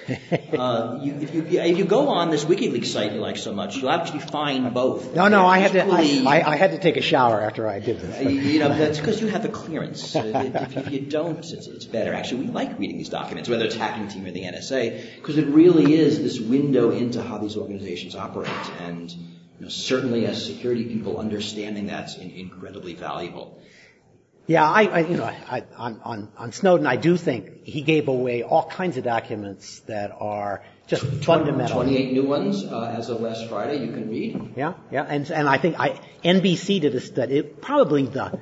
[0.54, 3.78] uh, you, if, you, if you go on this WikiLeaks site you like so much,
[3.78, 5.16] you'll actually find both.
[5.16, 5.86] No, no, I had to.
[5.92, 8.22] I, I, had to take a shower after I did this.
[8.22, 10.16] You know, that's because you have the clearance.
[10.16, 12.14] If, if, you don't, it's, it's, better.
[12.14, 15.48] Actually, we like reading these documents, whether it's hacking team or the NSA, because it
[15.48, 18.50] really is this window into how these organizations operate.
[18.82, 23.62] And you know, certainly, as security people, understanding that's in, incredibly valuable.
[24.48, 28.08] Yeah, I, I you know, I, on, on, on Snowden, I do think he gave
[28.08, 31.84] away all kinds of documents that are just fundamental.
[31.84, 33.86] 28 new ones uh, as of last Friday.
[33.86, 34.54] You can read.
[34.58, 38.40] Yeah, yeah, and and I think I, NBC did a study, probably the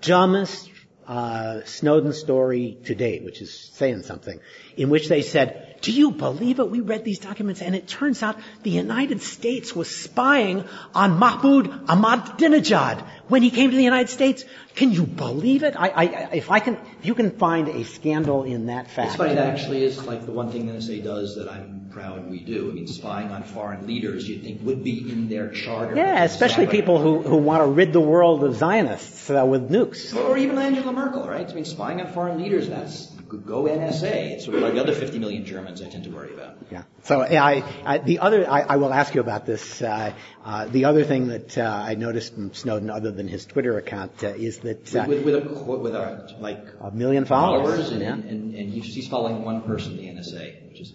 [0.00, 0.70] dumbest
[1.06, 4.40] uh, Snowden story to date, which is saying something,
[4.76, 6.70] in which they said do you believe it?
[6.70, 11.88] We read these documents and it turns out the United States was spying on Mahmoud
[11.88, 14.44] Ahmadinejad when he came to the United States.
[14.74, 15.76] Can you believe it?
[15.76, 19.08] I, I, if I can, if you can find a scandal in that fact.
[19.08, 22.28] It's funny, that actually is like the one thing the NSA does that I'm proud
[22.28, 22.70] we do.
[22.70, 25.94] I mean, spying on foreign leaders you'd think would be in their charter.
[25.94, 30.14] Yeah, especially people who, who want to rid the world of Zionists uh, with nukes.
[30.14, 31.48] Or even Angela Merkel, right?
[31.48, 34.32] I mean, spying on foreign leaders, that's go NSA.
[34.32, 36.56] It's sort of like the other 50 million Germans I tend to worry about.
[36.70, 36.82] Yeah.
[37.02, 39.82] So I, I the other, I, I, will ask you about this.
[39.82, 40.12] Uh,
[40.44, 44.22] uh, the other thing that uh, I noticed from Snowden, other than his Twitter account,
[44.22, 48.02] uh, is that uh, with, with, a, with a, like a million followers, followers and,
[48.02, 48.12] yeah.
[48.12, 50.92] and, and, he's following one person, the NSA, which is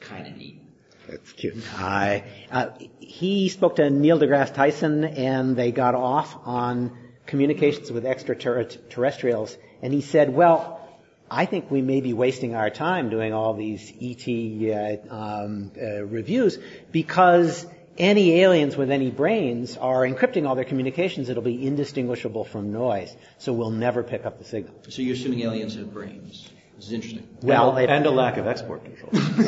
[0.00, 0.60] kind of neat.
[1.08, 1.56] That's cute.
[1.78, 2.20] Uh,
[2.98, 9.92] he spoke to Neil deGrasse Tyson, and they got off on communications with extraterrestrials, and
[9.92, 10.76] he said, "Well."
[11.30, 16.02] I think we may be wasting our time doing all these ET uh, um, uh,
[16.04, 16.58] reviews
[16.90, 17.66] because
[17.98, 21.28] any aliens with any brains are encrypting all their communications.
[21.28, 24.74] It'll be indistinguishable from noise, so we'll never pick up the signal.
[24.88, 26.48] So you're assuming aliens have brains?
[26.76, 27.26] This is interesting.
[27.42, 29.10] Well, and, and a lack of export control.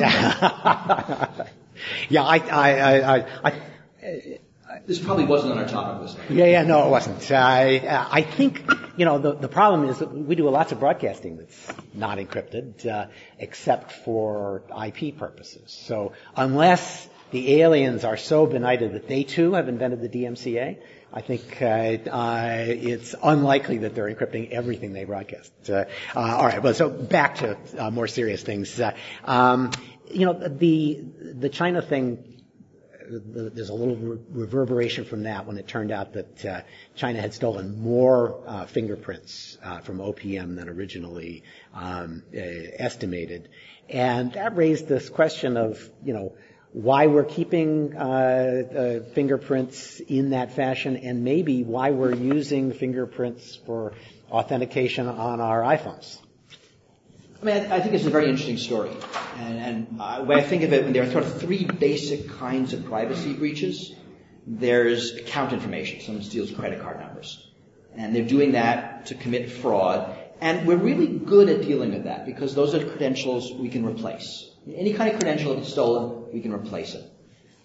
[2.09, 6.19] yeah, I, I, I, I This probably wasn't on our topic list.
[6.29, 7.31] Yeah, yeah, no, it wasn't.
[7.31, 11.37] I, I think, you know, the, the problem is that we do lots of broadcasting
[11.37, 13.07] that's not encrypted, uh,
[13.39, 15.71] except for IP purposes.
[15.87, 20.79] So unless the aliens are so benighted that they too have invented the DMCA,
[21.13, 25.53] I think uh, uh, it's unlikely that they're encrypting everything they broadcast.
[25.69, 28.79] Uh, uh all right, well, so back to uh, more serious things.
[28.79, 29.73] Uh, um,
[30.09, 32.43] you know, the the China thing.
[33.09, 36.65] there's a little re- reverberation from that when it turned out that
[36.95, 41.43] China had stolen more fingerprints from OPM than originally
[41.75, 43.49] um, estimated,
[43.89, 46.35] and that raised this question of, you know,
[46.73, 53.57] why we're keeping uh, uh, fingerprints in that fashion, and maybe why we're using fingerprints
[53.67, 53.93] for
[54.31, 56.19] authentication on our iPhones.
[57.43, 58.91] I mean, I think it's a very interesting story.
[59.39, 62.75] And, and uh, when I think of it, there are sort of three basic kinds
[62.75, 63.95] of privacy breaches,
[64.47, 66.01] there's account information.
[66.01, 67.49] Someone steals credit card numbers.
[67.97, 70.17] And they're doing that to commit fraud.
[70.41, 74.50] And we're really good at dealing with that because those are credentials we can replace.
[74.67, 77.05] Any kind of credential, if it's stolen, we can replace it.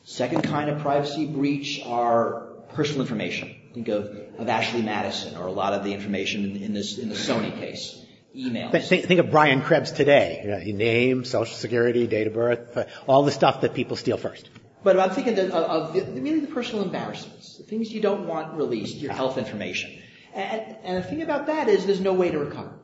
[0.03, 2.41] Second kind of privacy breach are
[2.73, 3.55] personal information.
[3.73, 7.09] Think of, of Ashley Madison or a lot of the information in, in this in
[7.09, 8.01] the Sony case.
[8.35, 8.85] Emails.
[8.85, 10.41] Think, think of Brian Krebs today.
[10.43, 14.49] You know, name, social security, date of birth, all the stuff that people steal first.
[14.83, 18.53] But I'm thinking of, of the, really the personal embarrassments, the things you don't want
[18.53, 19.99] released, your health information.
[20.33, 22.74] And, and the thing about that is there's no way to recover.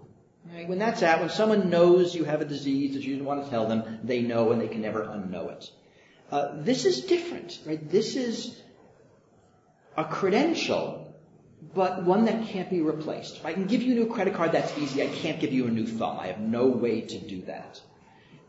[0.65, 3.49] When that's out, when someone knows you have a disease that you didn't want to
[3.49, 5.69] tell them, they know and they can never unknow it.
[6.29, 7.89] Uh, this is different, right?
[7.89, 8.61] This is
[9.95, 11.13] a credential,
[11.73, 13.37] but one that can't be replaced.
[13.37, 15.01] If I can give you a new credit card, that's easy.
[15.03, 16.19] I can't give you a new thumb.
[16.19, 17.81] I have no way to do that.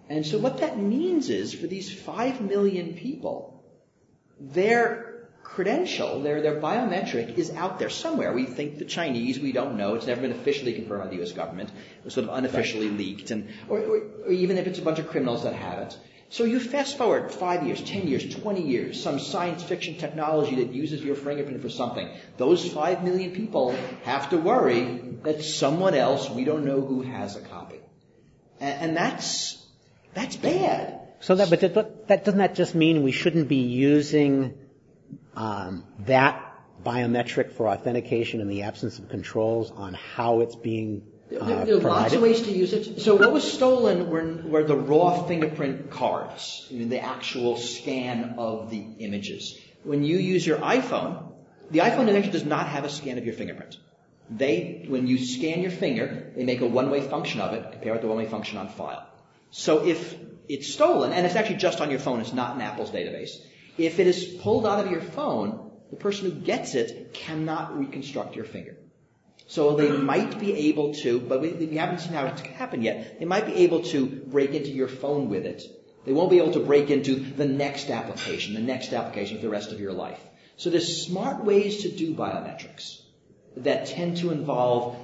[0.08, 3.64] And so what that means is for these five million people,
[4.40, 5.01] their
[5.54, 8.32] credential, their, their biometric is out there somewhere.
[8.32, 9.94] We think the Chinese, we don't know.
[9.94, 11.32] It's never been officially confirmed by the U.S.
[11.32, 11.68] government.
[11.68, 14.98] It was sort of unofficially leaked, and or, or, or, even if it's a bunch
[14.98, 15.98] of criminals that have it.
[16.30, 20.72] So you fast forward five years, ten years, twenty years, some science fiction technology that
[20.72, 22.08] uses your fingerprint for something.
[22.38, 27.36] Those five million people have to worry that someone else, we don't know who, has
[27.36, 27.80] a copy,
[28.58, 29.62] and, and that's
[30.14, 30.98] that's bad.
[31.20, 34.54] So that, but that, that doesn't that just mean we shouldn't be using
[35.34, 36.48] that
[36.84, 41.02] biometric for authentication in the absence of controls on how it's being
[41.40, 43.00] uh, there, there, are lots of ways to use it.
[43.00, 48.84] So what was stolen were, were the raw fingerprint cards, the actual scan of the
[48.98, 49.58] images.
[49.82, 51.32] When you use your iPhone,
[51.70, 53.78] the iPhone actually does not have a scan of your fingerprint.
[54.30, 58.00] They, when you scan your finger, they make a one-way function of it, compare it
[58.00, 59.06] to one-way function on file.
[59.50, 60.16] So if
[60.48, 63.38] it's stolen, and it's actually just on your phone, it's not in Apple's database,
[63.78, 68.36] if it is pulled out of your phone, the person who gets it cannot reconstruct
[68.36, 68.76] your finger.
[69.46, 73.18] So they might be able to, but we, haven't seen how it's happened yet.
[73.18, 75.62] They might be able to break into your phone with it.
[76.04, 79.50] They won't be able to break into the next application, the next application for the
[79.50, 80.20] rest of your life.
[80.56, 83.02] So there's smart ways to do biometrics
[83.58, 84.96] that tend to involve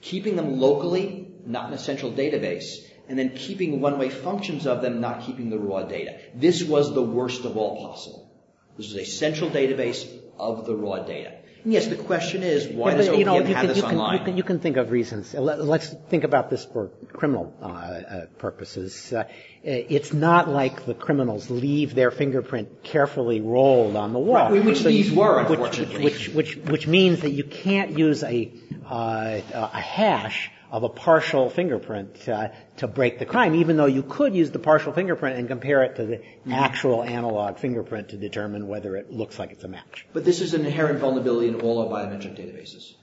[0.00, 5.00] keeping them locally, not in a central database, and then keeping one-way functions of them,
[5.00, 6.18] not keeping the raw data.
[6.34, 8.30] This was the worst of all possible.
[8.76, 10.06] This was a central database
[10.38, 11.34] of the raw data.
[11.64, 13.84] And yes, the question is, why yeah, does OPM you know, have can, this you
[13.84, 14.18] online?
[14.18, 15.32] you, can, you can, think of reasons.
[15.32, 19.14] Let's think about this for criminal uh, uh, purposes.
[19.14, 19.24] Uh,
[19.62, 24.52] it's not like the criminals leave their fingerprint carefully rolled on the wall.
[24.52, 26.04] Right, which so these you, were, unfortunately.
[26.04, 28.52] Which, which, which, which, means that you can't use a,
[28.86, 34.02] uh, a hash of a partial fingerprint uh, to break the crime, even though you
[34.02, 36.52] could use the partial fingerprint and compare it to the mm-hmm.
[36.52, 40.04] actual analog fingerprint to determine whether it looks like it's a match.
[40.12, 42.94] But this is an inherent vulnerability in all our biometric databases.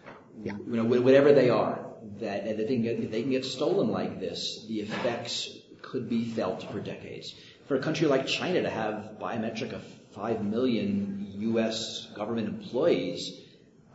[0.44, 0.58] Yeah.
[0.68, 1.80] You know, whatever they are,
[2.20, 6.10] that if they can get, if they can get stolen like this, the effects could
[6.10, 7.34] be felt for decades.
[7.70, 9.82] For a country like China to have biometric of
[10.12, 12.08] 5 million U.S.
[12.18, 13.40] government employees,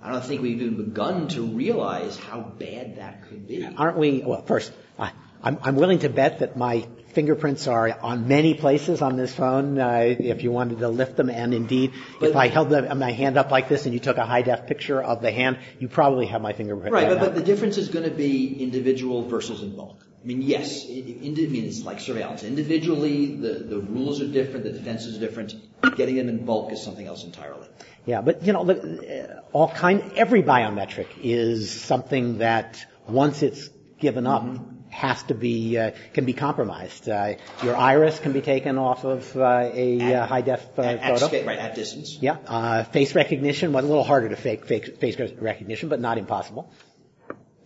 [0.03, 3.67] I don't think we've even begun to realize how bad that could be.
[3.77, 4.23] Aren't we?
[4.25, 9.01] Well, first, I, I'm, I'm willing to bet that my fingerprints are on many places
[9.01, 9.79] on this phone.
[9.79, 13.13] Uh, if you wanted to lift them, and indeed, but, if I held the, my
[13.13, 15.89] hand up like this and you took a high def picture of the hand, you
[15.89, 16.93] probably have my fingerprint.
[16.93, 20.06] Right, but, but, the difference is going to be individual versus in bulk.
[20.27, 22.43] I mean, yes, it, it, I mean, it's like surveillance.
[22.43, 25.55] Individually, the, the rules are different, the defenses are different.
[25.97, 27.69] Getting them in bulk is something else entirely.
[28.07, 33.69] Yeah, but you know, uh, all kind, every biometric is something that once it's
[34.01, 34.89] given up, mm-hmm.
[34.91, 37.09] has to be uh, can be compromised.
[37.09, 40.99] Uh, your iris can be taken off of uh, a At- high def uh, At,
[40.99, 41.47] at photo.
[41.47, 42.19] right, at distance.
[42.21, 46.19] Yeah, uh, face recognition, well, a little harder to fake, fake face recognition, but not
[46.19, 46.69] impossible.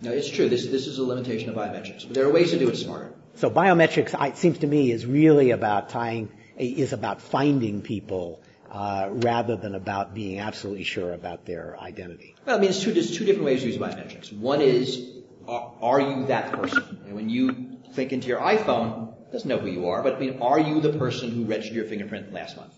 [0.03, 0.48] No, it's true.
[0.48, 2.05] This, this is a limitation of biometrics.
[2.07, 3.12] But there are ways to do it smarter.
[3.34, 9.09] So biometrics, it seems to me, is really about tying, is about finding people uh,
[9.11, 12.34] rather than about being absolutely sure about their identity.
[12.46, 14.32] Well, I mean, it's two, there's two different ways to use biometrics.
[14.32, 15.11] One is,
[15.46, 17.03] are, are you that person?
[17.07, 20.18] And when you think into your iPhone, it doesn't know who you are, but I
[20.18, 22.74] mean, are you the person who registered your fingerprint last month?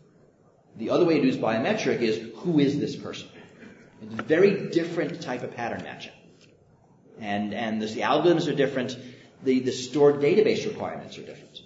[0.77, 3.29] The other way to use biometric is, who is this person?
[4.01, 6.13] It's a very different type of pattern matching.
[7.21, 8.97] And, and the, algorithms are different.
[9.43, 11.61] The, the stored database requirements are different.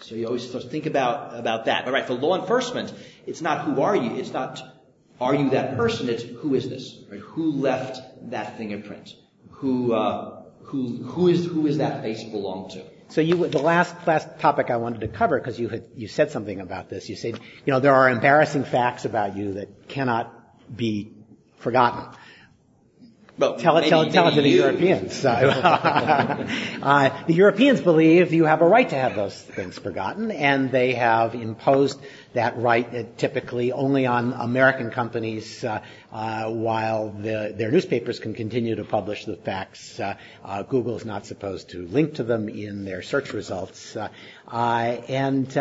[0.00, 1.84] So you always think about, about that.
[1.84, 2.92] But right, for law enforcement,
[3.26, 4.62] it's not who are you, it's not
[5.20, 6.98] are you that person, it's who is this?
[7.08, 7.20] Right?
[7.20, 8.00] Who left
[8.30, 9.14] that fingerprint?
[9.50, 12.82] Who, uh, who, who is, who is that face belong to?
[13.08, 16.30] So you, the last, last topic I wanted to cover, because you had, you said
[16.30, 17.08] something about this.
[17.08, 20.32] You said, you know, there are embarrassing facts about you that cannot
[20.74, 21.12] be
[21.58, 22.18] forgotten.
[23.38, 24.56] Well, Tell it, tell it, tell it to the you.
[24.56, 25.24] Europeans.
[25.24, 30.92] uh, the Europeans believe you have a right to have those things forgotten, and they
[30.92, 31.98] have imposed
[32.34, 35.80] that right uh, typically only on American companies, uh,
[36.12, 39.98] uh, while the, their newspapers can continue to publish the facts.
[39.98, 40.14] Uh,
[40.44, 44.08] uh, Google is not supposed to link to them in their search results, uh,
[44.46, 45.56] uh, and.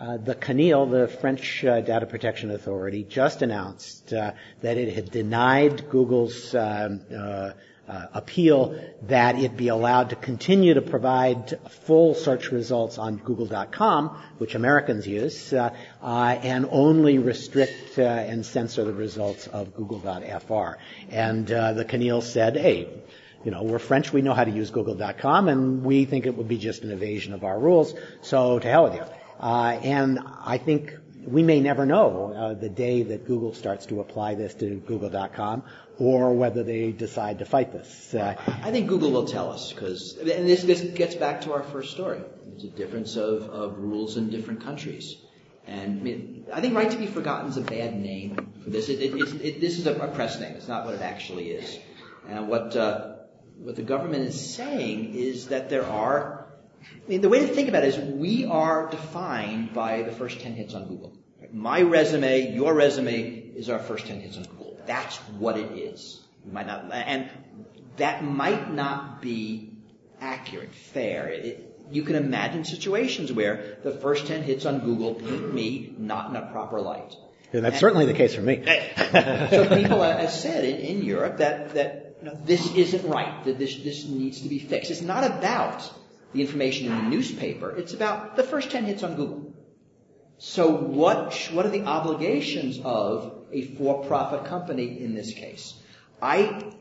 [0.00, 4.32] Uh, the CNIL, the French uh, Data Protection Authority, just announced uh,
[4.62, 7.50] that it had denied Google's um, uh,
[7.86, 14.16] uh, appeal that it be allowed to continue to provide full search results on Google.com,
[14.38, 20.78] which Americans use, and only restrict and censor the results of Google.fr.
[21.10, 22.88] And the CNIL said, "Hey,
[23.44, 26.48] you know, we're French, we know how to use Google.com, and we think it would
[26.48, 27.92] be just an evasion of our rules,
[28.22, 29.04] so to hell with you.
[29.40, 30.94] Uh, and I think
[31.26, 35.62] we may never know uh, the day that Google starts to apply this to Google.com,
[35.98, 38.14] or whether they decide to fight this.
[38.14, 41.62] Uh, I think Google will tell us because, and this, this gets back to our
[41.62, 42.20] first story.
[42.48, 45.16] There's a difference of, of rules in different countries.
[45.66, 48.88] And I, mean, I think right to be forgotten is a bad name for this.
[48.88, 50.52] It, it, it's- it, this is a press name.
[50.54, 51.78] It's not what it actually is.
[52.28, 53.16] And what, uh,
[53.58, 56.39] what the government is saying is that there are,
[56.82, 60.40] I mean, the way to think about it is we are defined by the first
[60.40, 61.16] 10 hits on Google.
[61.52, 63.22] My resume, your resume
[63.56, 64.78] is our first 10 hits on Google.
[64.86, 66.20] That's what it is.
[66.44, 67.28] You might not, and
[67.96, 69.72] that might not be
[70.20, 71.28] accurate, fair.
[71.28, 76.30] It, you can imagine situations where the first 10 hits on Google paint me not
[76.30, 77.16] in a proper light.
[77.52, 78.64] and that's certainly the case for me.
[79.50, 83.58] So people have said in, in Europe that, that you know, this isn't right, that
[83.58, 84.90] this, this needs to be fixed.
[84.90, 85.90] It's not about
[86.32, 89.54] the information in the newspaper, it's about the first 10 hits on Google.
[90.38, 95.74] So what, what are the obligations of a for-profit company in this case?
[96.22, 96.72] I,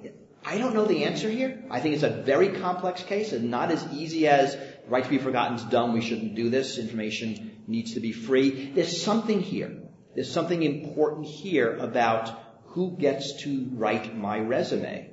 [0.46, 1.64] I don't know the answer here.
[1.70, 5.18] I think it's a very complex case and not as easy as right to be
[5.18, 8.72] forgotten is dumb, we shouldn't do this, information needs to be free.
[8.74, 9.78] There's something here.
[10.16, 12.32] There's something important here about
[12.68, 15.10] who gets to write my resume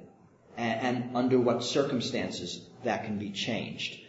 [0.56, 4.00] and under what circumstances that can be changed.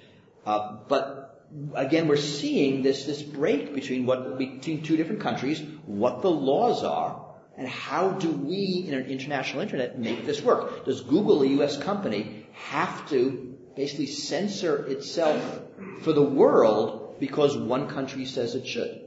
[0.47, 1.45] Uh, but
[1.75, 6.85] again, we're seeing this this break between what between two different countries, what the laws
[6.85, 7.25] are,
[7.57, 10.85] and how do we in an international internet make this work?
[10.85, 11.77] Does Google, a U.S.
[11.77, 15.59] company, have to basically censor itself
[16.03, 19.01] for the world because one country says it should?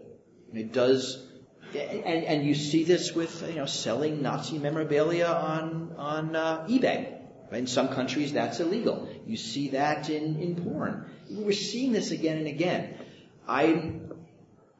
[0.53, 1.27] It does.
[1.73, 7.17] And, and you see this with you know selling Nazi memorabilia on on uh, eBay.
[7.53, 9.09] In some countries, that's illegal.
[9.27, 11.11] You see that in, in porn.
[11.31, 12.95] We're seeing this again and again.
[13.49, 13.93] I,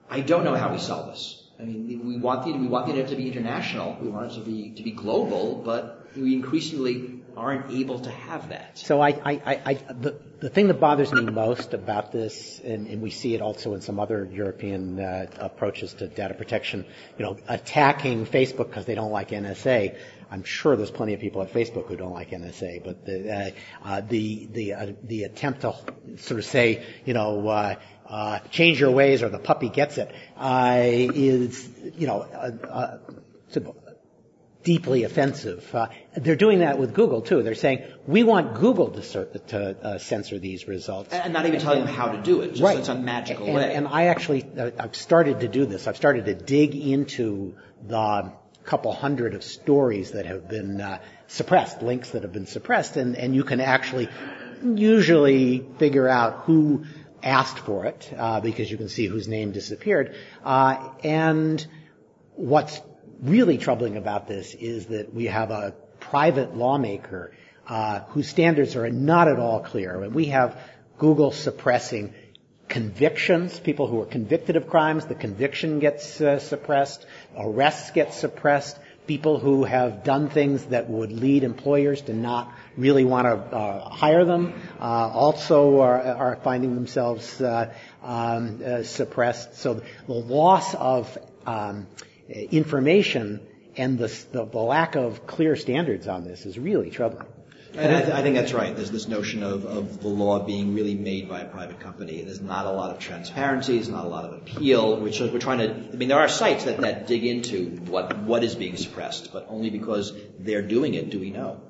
[0.09, 1.49] I don't know how we solve this.
[1.59, 3.97] I mean, we want the, we want the internet to be international.
[4.01, 8.49] We want it to be, to be global, but we increasingly aren't able to have
[8.49, 8.79] that.
[8.79, 13.75] So the, thing that bothers me most about this, and, and we see it also
[13.75, 16.85] in some other European uh, approaches to data protection,
[17.19, 19.97] you know, attacking Facebook because they don't like NSA.
[20.31, 23.51] I'm sure there's plenty of people at Facebook who don't like NSA, but the uh,
[23.85, 25.75] uh, the the uh, the attempt to
[26.19, 27.75] sort of say, you know, uh,
[28.07, 32.21] uh, change your ways or the puppy gets it, uh, is you know.
[32.23, 32.99] Uh, uh,
[34.63, 35.75] deeply offensive.
[35.75, 37.43] Uh, they're doing that with Google too.
[37.43, 41.13] They're saying we want Google to, cer- to uh, censor these results.
[41.13, 42.79] And not even telling them how to do it, just right.
[42.79, 43.75] in some magical and, way.
[43.75, 45.87] And I actually, uh, I've started to do this.
[45.87, 48.33] I've started to dig into the
[48.65, 53.17] couple hundred of stories that have been uh, suppressed, links that have been suppressed, and,
[53.17, 54.09] and you can actually
[54.63, 56.85] usually figure out who
[57.23, 60.15] asked for it uh, because you can see whose name disappeared.
[60.45, 61.67] Uh, and
[62.35, 62.81] what's
[63.23, 67.33] really troubling about this is that we have a private lawmaker
[67.67, 70.03] uh, whose standards are not at all clear.
[70.03, 70.59] And we have
[70.99, 72.15] Google suppressing
[72.71, 77.05] convictions, people who are convicted of crimes, the conviction gets uh, suppressed,
[77.37, 83.05] arrests get suppressed, people who have done things that would lead employers to not really
[83.05, 89.57] want to uh, hire them uh, also are, are, finding themselves uh, um, uh, suppressed.
[89.57, 91.89] So the loss of um,
[92.29, 93.41] information
[93.77, 97.27] and the, the, the lack of clear standards on this is really troubling.
[97.77, 98.75] And I, th- I, think that's right.
[98.75, 102.23] There's this notion of, of the law being really made by a private company.
[102.23, 103.75] There's not a lot of transparency.
[103.75, 104.99] There's not a lot of appeal.
[105.01, 105.71] Which we're trying to.
[105.71, 109.47] I mean, there are sites that, that dig into what what is being suppressed, but
[109.49, 111.61] only because they're doing it do we know.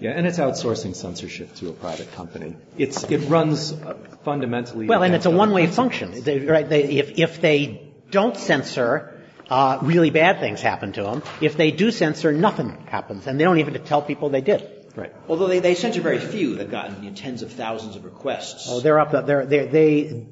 [0.00, 2.56] Yeah, and it's outsourcing censorship to a private company.
[2.76, 4.86] It's it runs uh, fundamentally.
[4.86, 6.68] Well, and it's a one-way function, they, right?
[6.68, 11.22] They, if if they don't censor, uh, really bad things happen to them.
[11.40, 14.81] If they do censor, nothing happens, and they don't even tell people they did.
[14.94, 15.12] Right.
[15.28, 16.54] Although they, they censor very few.
[16.56, 18.66] They've gotten you know, tens of thousands of requests.
[18.68, 19.26] Oh, they're up.
[19.26, 20.26] They're they're they.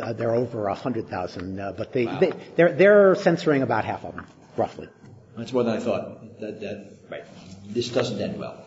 [0.00, 4.04] Uh, they're over a hundred thousand, uh, but they, they they're they're censoring about half
[4.04, 4.24] of them,
[4.56, 4.88] roughly.
[5.36, 6.38] That's more than I thought.
[6.40, 7.24] That, that right.
[7.66, 8.64] This doesn't end well.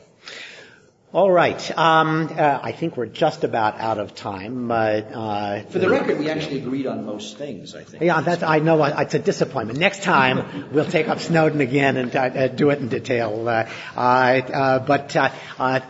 [1.14, 1.78] All right.
[1.78, 4.72] Um, uh, I think we're just about out of time.
[4.72, 7.76] Uh, uh, For the record, we actually agreed on most things.
[7.76, 8.02] I think.
[8.02, 8.84] Yeah, that's, I know.
[8.84, 9.78] It's a disappointment.
[9.78, 13.48] Next time we'll take up Snowden again and uh, do it in detail.
[13.48, 15.12] Uh, uh, but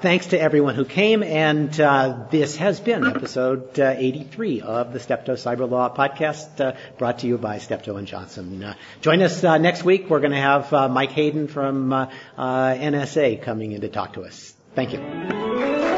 [0.02, 1.72] thanks to everyone who came, and
[2.30, 7.60] this has been episode 83 of the Steptoe Cyber Law Podcast, brought to you by
[7.60, 8.76] Steptoe and Johnson.
[9.00, 10.10] join us next week.
[10.10, 11.92] We're going to have Mike Hayden from
[12.38, 14.53] NSA coming in to talk to us.
[14.76, 15.93] Thank you.